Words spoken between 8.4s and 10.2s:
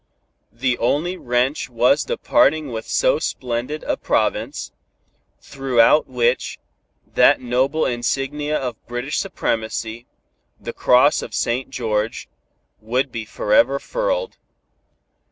of British supremacy,